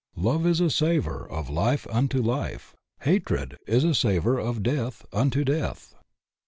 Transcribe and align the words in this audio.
Love 0.17 0.47
is 0.47 0.59
a 0.59 0.67
savor 0.71 1.29
of 1.29 1.47
life 1.47 1.85
unto 1.91 2.23
life; 2.23 2.73
hatred 3.01 3.59
is 3.67 3.83
a 3.83 3.93
savor 3.93 4.39
of 4.39 4.63
death 4.63 5.05
unto 5.13 5.43
death. 5.45 5.93